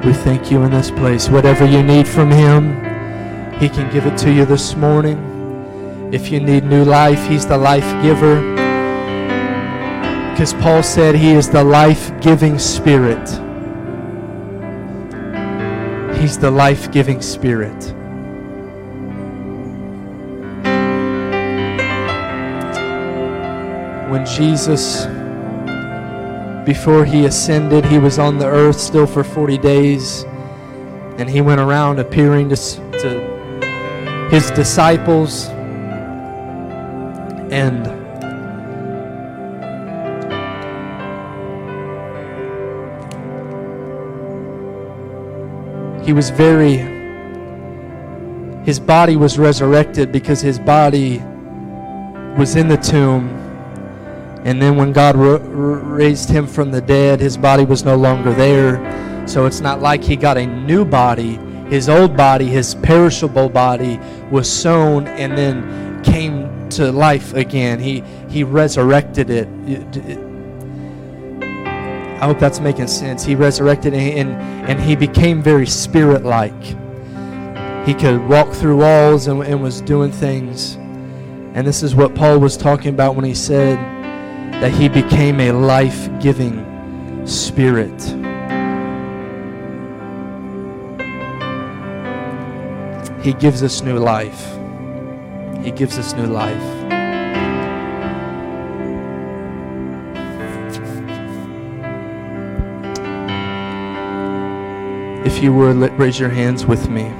[0.04, 1.30] We thank you in this place.
[1.30, 2.74] Whatever you need from Him,
[3.58, 6.10] He can give it to you this morning.
[6.12, 8.42] If you need new life, He's the life giver.
[10.30, 13.26] Because Paul said He is the life giving Spirit.
[16.18, 17.94] He's the life giving Spirit.
[24.10, 25.06] When Jesus
[26.64, 30.24] before he ascended, he was on the earth still for 40 days.
[31.18, 35.48] And he went around appearing to, to his disciples.
[37.52, 37.86] And
[46.04, 46.78] he was very,
[48.64, 51.18] his body was resurrected because his body
[52.38, 53.43] was in the tomb
[54.44, 59.26] and then when God raised him from the dead, his body was no longer there.
[59.26, 61.36] So it's not like he got a new body.
[61.70, 63.98] His old body, his perishable body,
[64.30, 67.80] was sown and then came to life again.
[67.80, 69.48] He he resurrected it.
[72.20, 73.24] I hope that's making sense.
[73.24, 74.30] He resurrected and
[74.68, 76.64] and he became very spirit-like.
[77.86, 80.74] He could walk through walls and, and was doing things.
[81.54, 83.78] And this is what Paul was talking about when he said
[84.60, 88.00] that he became a life giving spirit.
[93.22, 94.54] He gives us new life.
[95.64, 96.62] He gives us new life.
[105.26, 107.10] If you would, raise your hands with me.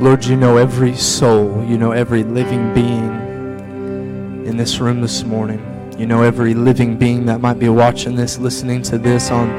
[0.00, 5.60] Lord, you know every soul, you know every living being in this room this morning.
[5.98, 9.50] You know every living being that might be watching this, listening to this on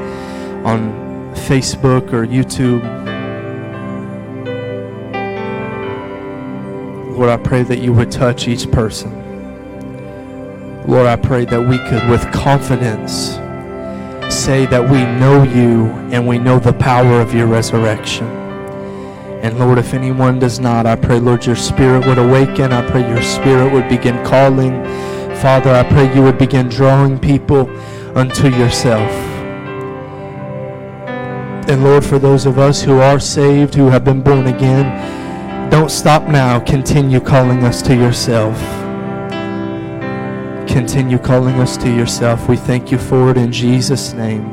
[0.66, 0.90] on
[1.46, 2.82] Facebook or YouTube.
[7.16, 9.12] Lord, I pray that you would touch each person.
[10.88, 13.34] Lord, I pray that we could with confidence
[14.34, 18.41] say that we know you and we know the power of your resurrection.
[19.42, 22.72] And Lord, if anyone does not, I pray, Lord, your spirit would awaken.
[22.72, 24.84] I pray your spirit would begin calling.
[25.40, 27.68] Father, I pray you would begin drawing people
[28.16, 29.10] unto yourself.
[31.68, 35.90] And Lord, for those of us who are saved, who have been born again, don't
[35.90, 36.60] stop now.
[36.60, 38.56] Continue calling us to yourself.
[40.68, 42.48] Continue calling us to yourself.
[42.48, 44.52] We thank you for it in Jesus' name.